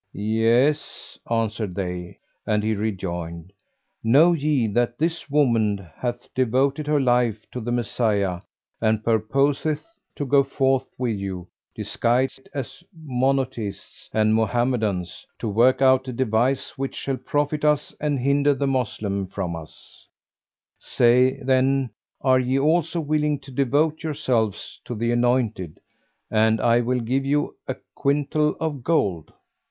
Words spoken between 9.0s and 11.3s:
purposeth to go forth with